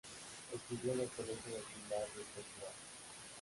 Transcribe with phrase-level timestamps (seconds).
[0.51, 2.73] Estudió en el Colegio del Pilar de esta ciudad.